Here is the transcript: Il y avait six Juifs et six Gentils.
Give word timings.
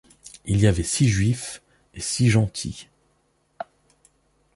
Il 0.45 0.59
y 0.59 0.65
avait 0.65 0.81
six 0.81 1.07
Juifs 1.07 1.61
et 1.93 2.01
six 2.01 2.31
Gentils. 2.31 2.87